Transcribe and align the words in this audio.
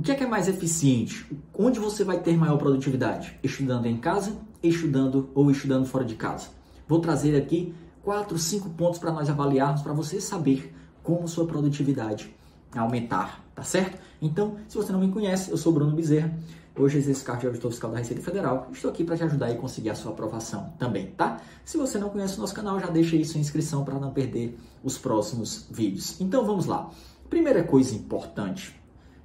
O 0.00 0.02
que 0.02 0.12
é 0.12 0.14
que 0.14 0.24
é 0.24 0.26
mais 0.26 0.48
eficiente? 0.48 1.26
Onde 1.52 1.78
você 1.78 2.04
vai 2.04 2.18
ter 2.18 2.34
maior 2.34 2.56
produtividade? 2.56 3.38
Estudando 3.42 3.84
em 3.84 3.98
casa, 3.98 4.34
estudando 4.62 5.28
ou 5.34 5.50
estudando 5.50 5.84
fora 5.84 6.06
de 6.06 6.14
casa? 6.14 6.48
Vou 6.88 7.00
trazer 7.00 7.36
aqui 7.36 7.74
quatro, 8.02 8.38
cinco 8.38 8.70
pontos 8.70 8.98
para 8.98 9.12
nós 9.12 9.28
avaliarmos 9.28 9.82
para 9.82 9.92
você 9.92 10.18
saber 10.18 10.74
como 11.02 11.28
sua 11.28 11.46
produtividade 11.46 12.34
aumentar, 12.74 13.44
tá 13.54 13.62
certo? 13.62 13.98
Então, 14.22 14.56
se 14.66 14.74
você 14.74 14.90
não 14.90 15.00
me 15.00 15.12
conhece, 15.12 15.50
eu 15.50 15.58
sou 15.58 15.70
Bruno 15.70 15.94
Bezerra. 15.94 16.34
Hoje 16.74 16.96
exerço 16.96 17.22
cargo 17.22 17.42
de 17.42 17.46
auditor 17.48 17.70
fiscal 17.70 17.90
da 17.90 17.98
Receita 17.98 18.22
Federal. 18.22 18.68
Estou 18.72 18.90
aqui 18.90 19.04
para 19.04 19.18
te 19.18 19.24
ajudar 19.24 19.50
e 19.50 19.58
conseguir 19.58 19.90
a 19.90 19.94
sua 19.94 20.12
aprovação 20.12 20.72
também, 20.78 21.08
tá? 21.10 21.42
Se 21.62 21.76
você 21.76 21.98
não 21.98 22.08
conhece 22.08 22.38
o 22.38 22.40
nosso 22.40 22.54
canal, 22.54 22.80
já 22.80 22.86
deixa 22.86 23.16
aí 23.16 23.24
sua 23.26 23.38
inscrição 23.38 23.84
para 23.84 23.98
não 23.98 24.14
perder 24.14 24.58
os 24.82 24.96
próximos 24.96 25.66
vídeos. 25.70 26.18
Então, 26.22 26.46
vamos 26.46 26.64
lá. 26.64 26.88
Primeira 27.28 27.62
coisa 27.62 27.94
importante 27.94 28.79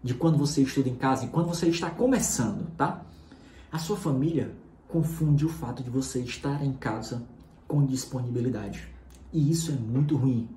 de 0.06 0.14
quando 0.14 0.38
você 0.38 0.62
estuda 0.62 0.88
em 0.88 0.96
casa 0.96 1.26
e 1.26 1.30
quando 1.30 1.48
você 1.48 1.68
está 1.68 1.90
começando, 1.90 2.70
tá? 2.78 3.04
A 3.72 3.80
sua 3.80 3.98
família 3.98 4.56
confunde 4.88 5.44
o 5.44 5.50
fato 5.50 5.82
de 5.82 5.90
você 5.90 6.20
estar 6.20 6.64
em 6.64 6.74
casa 6.74 7.24
com 7.68 7.84
disponibilidade. 7.84 8.88
E 9.34 9.50
isso 9.50 9.72
é 9.72 9.76
muito 9.76 10.16
ruim. 10.16 10.48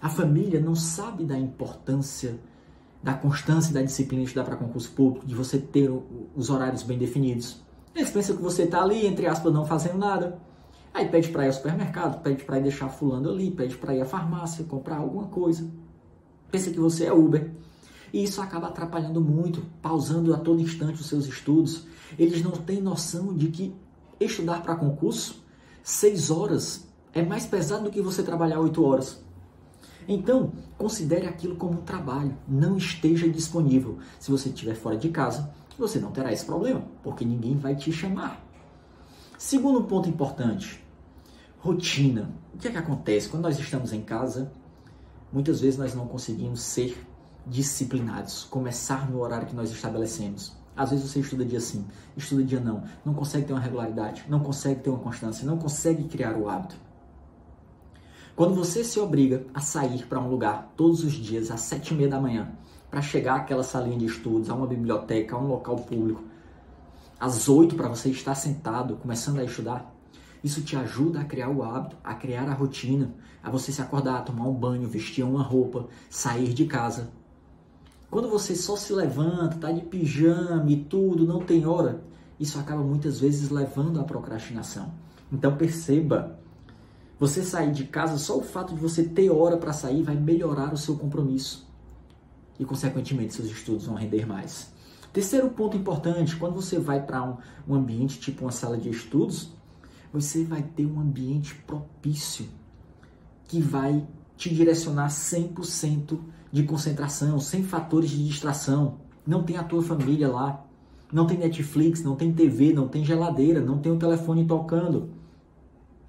A 0.00 0.08
família 0.08 0.60
não 0.60 0.74
sabe 0.74 1.24
da 1.24 1.38
importância 1.38 2.40
da 3.04 3.14
constância 3.14 3.70
e 3.70 3.74
da 3.74 3.82
disciplina 3.82 4.22
de 4.22 4.30
estudar 4.30 4.46
para 4.46 4.56
concurso 4.56 4.90
público, 4.92 5.26
de 5.26 5.34
você 5.34 5.58
ter 5.58 5.92
os 6.34 6.50
horários 6.50 6.82
bem 6.82 6.98
definidos. 6.98 7.62
Eles 7.94 8.10
pensam 8.10 8.34
que 8.34 8.42
você 8.42 8.62
está 8.62 8.82
ali, 8.82 9.06
entre 9.06 9.26
aspas, 9.26 9.52
não 9.52 9.64
fazendo 9.64 9.98
nada. 9.98 10.38
Aí 10.92 11.06
pede 11.06 11.28
para 11.28 11.44
ir 11.44 11.48
ao 11.48 11.52
supermercado, 11.52 12.22
pede 12.22 12.42
para 12.44 12.58
ir 12.58 12.62
deixar 12.62 12.88
fulano 12.88 13.28
ali, 13.28 13.50
pede 13.50 13.76
para 13.76 13.94
ir 13.94 14.00
à 14.00 14.06
farmácia, 14.06 14.64
comprar 14.64 14.96
alguma 14.96 15.26
coisa. 15.26 15.70
Pensa 16.50 16.70
que 16.70 16.80
você 16.80 17.04
é 17.04 17.12
Uber. 17.12 17.50
E 18.14 18.22
isso 18.22 18.40
acaba 18.40 18.68
atrapalhando 18.68 19.20
muito, 19.20 19.66
pausando 19.82 20.32
a 20.32 20.38
todo 20.38 20.60
instante 20.60 21.00
os 21.00 21.08
seus 21.08 21.26
estudos. 21.26 21.84
Eles 22.16 22.44
não 22.44 22.52
têm 22.52 22.80
noção 22.80 23.34
de 23.34 23.48
que 23.48 23.74
estudar 24.20 24.62
para 24.62 24.76
concurso, 24.76 25.44
seis 25.82 26.30
horas, 26.30 26.86
é 27.12 27.22
mais 27.22 27.44
pesado 27.44 27.82
do 27.82 27.90
que 27.90 28.00
você 28.00 28.22
trabalhar 28.22 28.60
oito 28.60 28.84
horas. 28.84 29.20
Então, 30.06 30.52
considere 30.78 31.26
aquilo 31.26 31.56
como 31.56 31.80
um 31.80 31.82
trabalho, 31.82 32.36
não 32.46 32.76
esteja 32.76 33.28
disponível. 33.28 33.98
Se 34.20 34.30
você 34.30 34.48
estiver 34.48 34.76
fora 34.76 34.96
de 34.96 35.08
casa, 35.08 35.52
você 35.76 35.98
não 35.98 36.12
terá 36.12 36.32
esse 36.32 36.44
problema, 36.44 36.84
porque 37.02 37.24
ninguém 37.24 37.56
vai 37.56 37.74
te 37.74 37.90
chamar. 37.90 38.40
Segundo 39.36 39.82
ponto 39.82 40.08
importante, 40.08 40.84
rotina. 41.58 42.30
O 42.54 42.58
que 42.58 42.68
é 42.68 42.70
que 42.70 42.78
acontece 42.78 43.28
quando 43.28 43.42
nós 43.42 43.58
estamos 43.58 43.92
em 43.92 44.02
casa? 44.02 44.52
Muitas 45.32 45.60
vezes 45.60 45.76
nós 45.76 45.96
não 45.96 46.06
conseguimos 46.06 46.60
ser 46.60 46.96
disciplinados, 47.46 48.44
começar 48.44 49.10
no 49.10 49.20
horário 49.20 49.46
que 49.46 49.54
nós 49.54 49.70
estabelecemos. 49.70 50.52
Às 50.76 50.90
vezes 50.90 51.08
você 51.08 51.20
estuda 51.20 51.44
dia 51.44 51.60
sim, 51.60 51.84
estuda 52.16 52.42
dia 52.42 52.60
não, 52.60 52.82
não 53.04 53.14
consegue 53.14 53.46
ter 53.46 53.52
uma 53.52 53.60
regularidade, 53.60 54.24
não 54.28 54.40
consegue 54.40 54.80
ter 54.80 54.90
uma 54.90 54.98
constância, 54.98 55.46
não 55.46 55.56
consegue 55.56 56.04
criar 56.04 56.36
o 56.36 56.48
hábito. 56.48 56.76
Quando 58.34 58.54
você 58.56 58.82
se 58.82 58.98
obriga 58.98 59.46
a 59.54 59.60
sair 59.60 60.06
para 60.06 60.18
um 60.18 60.28
lugar 60.28 60.72
todos 60.76 61.04
os 61.04 61.12
dias 61.12 61.50
às 61.52 61.60
sete 61.60 61.94
e 61.94 61.96
meia 61.96 62.08
da 62.08 62.20
manhã 62.20 62.50
para 62.90 63.00
chegar 63.00 63.36
àquela 63.36 63.62
salinha 63.62 63.98
de 63.98 64.06
estudos, 64.06 64.50
a 64.50 64.54
uma 64.54 64.66
biblioteca, 64.66 65.36
a 65.36 65.38
um 65.38 65.46
local 65.46 65.76
público, 65.76 66.24
às 67.20 67.48
oito 67.48 67.76
para 67.76 67.88
você 67.88 68.10
estar 68.10 68.34
sentado 68.34 68.96
começando 68.96 69.38
a 69.38 69.44
estudar, 69.44 69.94
isso 70.42 70.62
te 70.62 70.76
ajuda 70.76 71.20
a 71.20 71.24
criar 71.24 71.48
o 71.48 71.62
hábito, 71.62 71.96
a 72.04 72.14
criar 72.14 72.48
a 72.48 72.52
rotina, 72.52 73.14
a 73.42 73.50
você 73.50 73.70
se 73.70 73.80
acordar, 73.80 74.24
tomar 74.24 74.46
um 74.46 74.52
banho, 74.52 74.88
vestir 74.88 75.24
uma 75.24 75.42
roupa, 75.42 75.88
sair 76.10 76.52
de 76.52 76.66
casa. 76.66 77.10
Quando 78.14 78.28
você 78.28 78.54
só 78.54 78.76
se 78.76 78.92
levanta, 78.92 79.56
tá 79.56 79.72
de 79.72 79.80
pijama 79.80 80.70
e 80.70 80.76
tudo, 80.84 81.26
não 81.26 81.40
tem 81.40 81.66
hora, 81.66 82.00
isso 82.38 82.60
acaba 82.60 82.80
muitas 82.80 83.18
vezes 83.18 83.50
levando 83.50 83.98
à 83.98 84.04
procrastinação. 84.04 84.94
Então 85.32 85.56
perceba 85.56 86.38
você 87.18 87.42
sair 87.42 87.72
de 87.72 87.82
casa, 87.82 88.16
só 88.16 88.38
o 88.38 88.42
fato 88.42 88.72
de 88.72 88.80
você 88.80 89.02
ter 89.02 89.30
hora 89.30 89.56
para 89.56 89.72
sair 89.72 90.04
vai 90.04 90.14
melhorar 90.14 90.72
o 90.72 90.76
seu 90.76 90.94
compromisso. 90.96 91.68
E, 92.56 92.64
consequentemente, 92.64 93.34
seus 93.34 93.48
estudos 93.48 93.86
vão 93.86 93.96
render 93.96 94.24
mais. 94.24 94.72
Terceiro 95.12 95.50
ponto 95.50 95.76
importante: 95.76 96.36
quando 96.36 96.54
você 96.54 96.78
vai 96.78 97.04
para 97.04 97.20
um, 97.20 97.36
um 97.66 97.74
ambiente 97.74 98.20
tipo 98.20 98.44
uma 98.44 98.52
sala 98.52 98.78
de 98.78 98.90
estudos, 98.90 99.50
você 100.12 100.44
vai 100.44 100.62
ter 100.62 100.86
um 100.86 101.00
ambiente 101.00 101.56
propício 101.66 102.46
que 103.48 103.60
vai 103.60 104.06
te 104.36 104.54
direcionar 104.54 105.08
100% 105.08 106.16
de 106.54 106.62
concentração, 106.62 107.38
sem 107.38 107.62
fatores 107.62 108.08
de 108.08 108.24
distração. 108.24 108.94
Não 109.26 109.42
tem 109.42 109.58
a 109.58 109.62
tua 109.62 109.82
família 109.82 110.28
lá, 110.28 110.64
não 111.12 111.26
tem 111.26 111.36
Netflix, 111.36 112.02
não 112.02 112.16
tem 112.16 112.32
TV, 112.32 112.72
não 112.72 112.88
tem 112.88 113.04
geladeira, 113.04 113.60
não 113.60 113.78
tem 113.78 113.92
o 113.92 113.98
telefone 113.98 114.46
tocando 114.46 115.10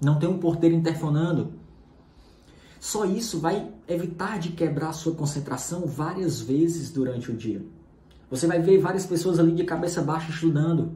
não 0.01 0.19
tem 0.19 0.29
um 0.29 0.37
porteiro 0.37 0.75
interfonando. 0.75 1.53
Só 2.79 3.05
isso 3.05 3.39
vai 3.39 3.71
evitar 3.87 4.37
de 4.37 4.49
quebrar 4.49 4.93
sua 4.93 5.15
concentração 5.15 5.85
várias 5.85 6.39
vezes 6.39 6.91
durante 6.91 7.31
o 7.31 7.35
dia. 7.35 7.65
Você 8.29 8.45
vai 8.47 8.61
ver 8.61 8.79
várias 8.79 9.05
pessoas 9.05 9.39
ali 9.39 9.53
de 9.53 9.63
cabeça 9.63 10.01
baixa 10.01 10.29
estudando. 10.29 10.91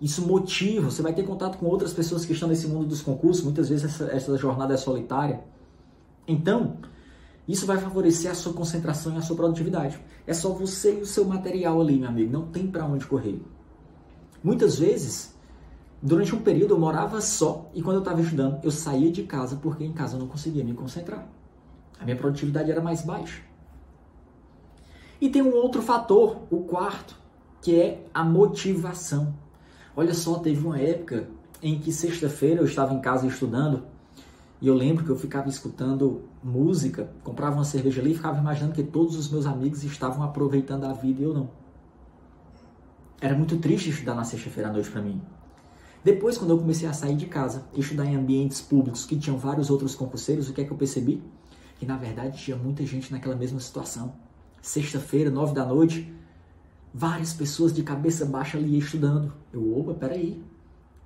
Isso 0.00 0.26
motiva, 0.26 0.90
você 0.90 1.02
vai 1.02 1.12
ter 1.12 1.24
contato 1.24 1.58
com 1.58 1.66
outras 1.66 1.92
pessoas 1.92 2.24
que 2.24 2.32
estão 2.32 2.48
nesse 2.48 2.66
mundo 2.66 2.86
dos 2.86 3.02
concursos, 3.02 3.44
muitas 3.44 3.68
vezes 3.68 3.84
essa, 3.84 4.04
essa 4.04 4.36
jornada 4.38 4.72
é 4.74 4.76
solitária. 4.76 5.40
Então, 6.26 6.78
isso 7.52 7.66
vai 7.66 7.78
favorecer 7.78 8.30
a 8.30 8.34
sua 8.34 8.52
concentração 8.52 9.14
e 9.14 9.18
a 9.18 9.22
sua 9.22 9.36
produtividade. 9.36 9.98
É 10.26 10.34
só 10.34 10.50
você 10.50 10.98
e 10.98 11.02
o 11.02 11.06
seu 11.06 11.24
material 11.24 11.80
ali, 11.80 11.98
meu 11.98 12.08
amigo, 12.08 12.32
não 12.32 12.46
tem 12.46 12.66
para 12.66 12.84
onde 12.84 13.06
correr. 13.06 13.40
Muitas 14.42 14.78
vezes, 14.78 15.34
Durante 16.02 16.34
um 16.34 16.40
período 16.40 16.72
eu 16.72 16.78
morava 16.78 17.20
só 17.20 17.68
e 17.74 17.82
quando 17.82 17.96
eu 17.96 18.00
estava 18.00 18.22
estudando 18.22 18.58
eu 18.64 18.70
saía 18.70 19.12
de 19.12 19.22
casa 19.24 19.56
porque 19.56 19.84
em 19.84 19.92
casa 19.92 20.16
eu 20.16 20.20
não 20.20 20.26
conseguia 20.26 20.64
me 20.64 20.72
concentrar. 20.72 21.28
A 21.98 22.04
minha 22.04 22.16
produtividade 22.16 22.70
era 22.70 22.80
mais 22.80 23.02
baixa. 23.02 23.42
E 25.20 25.28
tem 25.28 25.42
um 25.42 25.54
outro 25.54 25.82
fator, 25.82 26.40
o 26.50 26.62
quarto, 26.62 27.14
que 27.60 27.78
é 27.78 28.06
a 28.14 28.24
motivação. 28.24 29.34
Olha 29.94 30.14
só, 30.14 30.38
teve 30.38 30.64
uma 30.64 30.80
época 30.80 31.28
em 31.62 31.78
que 31.78 31.92
sexta-feira 31.92 32.62
eu 32.62 32.64
estava 32.64 32.94
em 32.94 33.00
casa 33.02 33.26
estudando 33.26 33.82
e 34.60 34.68
eu 34.68 34.74
lembro 34.74 35.04
que 35.04 35.10
eu 35.10 35.16
ficava 35.16 35.48
escutando 35.48 36.22
música, 36.44 37.10
comprava 37.24 37.56
uma 37.56 37.64
cerveja 37.64 38.00
ali 38.00 38.12
e 38.12 38.14
ficava 38.14 38.38
imaginando 38.38 38.74
que 38.74 38.82
todos 38.82 39.16
os 39.16 39.30
meus 39.30 39.46
amigos 39.46 39.82
estavam 39.82 40.22
aproveitando 40.22 40.84
a 40.84 40.92
vida 40.92 41.20
e 41.20 41.24
eu 41.24 41.32
não. 41.32 41.50
Era 43.20 43.36
muito 43.36 43.56
triste 43.58 43.88
estudar 43.88 44.14
na 44.14 44.24
sexta-feira 44.24 44.68
à 44.68 44.72
noite 44.72 44.90
para 44.90 45.00
mim. 45.00 45.20
Depois, 46.04 46.36
quando 46.38 46.50
eu 46.50 46.58
comecei 46.58 46.88
a 46.88 46.92
sair 46.92 47.16
de 47.16 47.26
casa, 47.26 47.66
estudar 47.74 48.06
em 48.06 48.16
ambientes 48.16 48.60
públicos 48.60 49.04
que 49.04 49.18
tinham 49.18 49.38
vários 49.38 49.70
outros 49.70 49.94
concurseiros, 49.94 50.48
o 50.48 50.52
que 50.52 50.62
é 50.62 50.64
que 50.64 50.70
eu 50.70 50.76
percebi? 50.76 51.22
Que 51.78 51.86
na 51.86 51.96
verdade 51.96 52.38
tinha 52.38 52.56
muita 52.56 52.84
gente 52.84 53.12
naquela 53.12 53.36
mesma 53.36 53.60
situação. 53.60 54.14
Sexta-feira, 54.60 55.30
nove 55.30 55.54
da 55.54 55.64
noite, 55.64 56.12
várias 56.92 57.32
pessoas 57.32 57.72
de 57.72 57.82
cabeça 57.82 58.26
baixa 58.26 58.58
ali 58.58 58.78
estudando. 58.78 59.32
Eu, 59.52 59.78
opa, 59.78 59.94
peraí, 59.94 60.42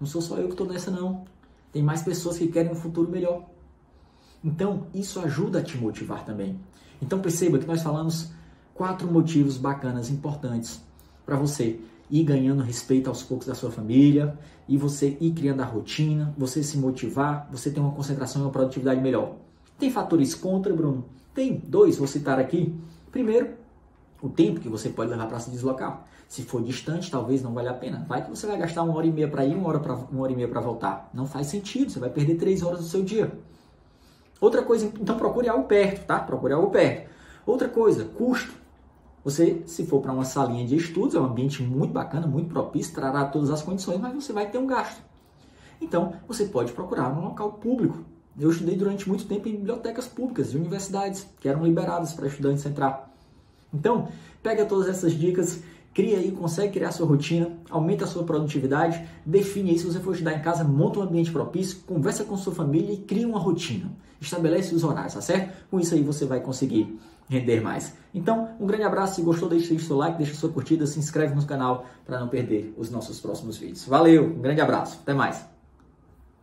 não 0.00 0.06
sou 0.06 0.20
só 0.20 0.38
eu 0.38 0.46
que 0.46 0.54
estou 0.54 0.66
nessa 0.66 0.90
não. 0.90 1.24
Tem 1.74 1.82
mais 1.82 2.04
pessoas 2.04 2.38
que 2.38 2.46
querem 2.46 2.70
um 2.70 2.76
futuro 2.76 3.10
melhor. 3.10 3.44
Então, 4.44 4.86
isso 4.94 5.18
ajuda 5.18 5.58
a 5.58 5.62
te 5.62 5.76
motivar 5.76 6.24
também. 6.24 6.56
Então, 7.02 7.18
perceba 7.18 7.58
que 7.58 7.66
nós 7.66 7.82
falamos 7.82 8.30
quatro 8.72 9.10
motivos 9.10 9.56
bacanas, 9.56 10.08
importantes 10.08 10.80
para 11.26 11.34
você 11.34 11.80
ir 12.08 12.22
ganhando 12.22 12.62
respeito 12.62 13.08
aos 13.08 13.24
poucos 13.24 13.48
da 13.48 13.56
sua 13.56 13.72
família 13.72 14.38
e 14.68 14.76
você 14.76 15.16
ir 15.20 15.32
criando 15.32 15.62
a 15.62 15.64
rotina, 15.64 16.32
você 16.38 16.62
se 16.62 16.78
motivar, 16.78 17.48
você 17.50 17.72
ter 17.72 17.80
uma 17.80 17.90
concentração 17.90 18.42
e 18.42 18.44
uma 18.44 18.52
produtividade 18.52 19.00
melhor. 19.00 19.34
Tem 19.76 19.90
fatores 19.90 20.32
contra, 20.32 20.72
Bruno? 20.72 21.04
Tem 21.34 21.60
dois, 21.66 21.98
vou 21.98 22.06
citar 22.06 22.38
aqui. 22.38 22.72
Primeiro, 23.10 23.54
o 24.22 24.28
tempo 24.28 24.60
que 24.60 24.68
você 24.68 24.90
pode 24.90 25.10
levar 25.10 25.26
para 25.26 25.40
se 25.40 25.50
deslocar. 25.50 26.06
Se 26.28 26.42
for 26.42 26.62
distante, 26.62 27.10
talvez 27.10 27.42
não 27.42 27.52
valha 27.52 27.70
a 27.70 27.74
pena. 27.74 28.04
Vai 28.08 28.24
que 28.24 28.30
você 28.30 28.46
vai 28.46 28.58
gastar 28.58 28.82
uma 28.82 28.96
hora 28.96 29.06
e 29.06 29.12
meia 29.12 29.28
para 29.28 29.44
ir, 29.44 29.54
uma 29.54 29.68
hora, 29.68 29.78
pra, 29.78 29.94
uma 29.94 30.22
hora 30.22 30.32
e 30.32 30.36
meia 30.36 30.48
para 30.48 30.60
voltar. 30.60 31.10
Não 31.12 31.26
faz 31.26 31.46
sentido, 31.46 31.90
você 31.90 31.98
vai 31.98 32.10
perder 32.10 32.36
três 32.36 32.62
horas 32.62 32.80
do 32.80 32.86
seu 32.86 33.02
dia. 33.02 33.32
Outra 34.40 34.62
coisa, 34.62 34.86
então 35.00 35.16
procure 35.16 35.48
algo 35.48 35.64
perto, 35.64 36.06
tá? 36.06 36.18
Procure 36.18 36.52
algo 36.52 36.70
perto. 36.70 37.08
Outra 37.46 37.68
coisa, 37.68 38.04
custo. 38.04 38.52
Você, 39.24 39.62
se 39.66 39.86
for 39.86 40.02
para 40.02 40.12
uma 40.12 40.24
salinha 40.24 40.66
de 40.66 40.76
estudos, 40.76 41.14
é 41.14 41.20
um 41.20 41.24
ambiente 41.24 41.62
muito 41.62 41.92
bacana, 41.92 42.26
muito 42.26 42.50
propício, 42.50 42.94
trará 42.94 43.24
todas 43.24 43.50
as 43.50 43.62
condições, 43.62 43.98
mas 43.98 44.12
você 44.12 44.32
vai 44.34 44.50
ter 44.50 44.58
um 44.58 44.66
gasto. 44.66 45.02
Então, 45.80 46.14
você 46.28 46.44
pode 46.44 46.72
procurar 46.72 47.08
um 47.10 47.24
local 47.24 47.52
público. 47.52 48.04
Eu 48.38 48.50
estudei 48.50 48.76
durante 48.76 49.08
muito 49.08 49.26
tempo 49.26 49.48
em 49.48 49.52
bibliotecas 49.52 50.06
públicas 50.06 50.50
de 50.50 50.58
universidades, 50.58 51.26
que 51.40 51.48
eram 51.48 51.64
liberadas 51.64 52.12
para 52.12 52.26
estudantes 52.26 52.66
entrar. 52.66 53.10
Então, 53.72 54.08
pega 54.42 54.66
todas 54.66 54.88
essas 54.88 55.12
dicas, 55.12 55.62
cria 55.94 56.18
aí, 56.18 56.32
consegue 56.32 56.72
criar 56.72 56.90
sua 56.90 57.06
rotina, 57.06 57.52
aumenta 57.70 58.04
a 58.04 58.08
sua 58.08 58.24
produtividade, 58.24 59.02
define 59.24 59.70
aí, 59.70 59.78
se 59.78 59.86
você 59.86 60.00
for 60.00 60.12
estudar 60.12 60.34
em 60.34 60.42
casa, 60.42 60.64
monta 60.64 60.98
um 60.98 61.02
ambiente 61.02 61.30
propício, 61.30 61.78
conversa 61.86 62.24
com 62.24 62.36
sua 62.36 62.52
família 62.52 62.92
e 62.92 62.98
cria 62.98 63.26
uma 63.26 63.38
rotina. 63.38 63.90
Estabelece 64.20 64.74
os 64.74 64.82
horários, 64.82 65.14
tá 65.14 65.20
certo? 65.20 65.54
Com 65.70 65.78
isso 65.78 65.94
aí 65.94 66.02
você 66.02 66.26
vai 66.26 66.40
conseguir 66.40 66.98
render 67.28 67.60
mais. 67.60 67.94
Então, 68.12 68.48
um 68.58 68.66
grande 68.66 68.84
abraço, 68.84 69.14
se 69.14 69.22
gostou, 69.22 69.48
deixe 69.48 69.78
seu 69.78 69.96
like, 69.96 70.18
deixe 70.18 70.34
sua 70.34 70.50
curtida, 70.50 70.86
se 70.86 70.98
inscreve 70.98 71.34
no 71.34 71.46
canal 71.46 71.86
para 72.04 72.18
não 72.18 72.28
perder 72.28 72.74
os 72.76 72.90
nossos 72.90 73.20
próximos 73.20 73.56
vídeos. 73.56 73.84
Valeu, 73.86 74.24
um 74.24 74.40
grande 74.40 74.60
abraço, 74.60 74.98
até 75.02 75.14
mais. 75.14 75.53